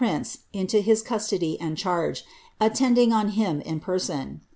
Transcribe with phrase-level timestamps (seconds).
[0.03, 2.25] 'ince into his custody and charge,
[2.59, 4.41] attending on him in person.